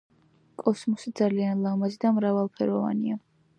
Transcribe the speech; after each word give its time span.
კოსმოსი 0.63 1.13
ძალიან 1.19 1.63
ლამაზი 1.67 2.01
და 2.07 2.13
მრავალფეროვანია 2.17 3.23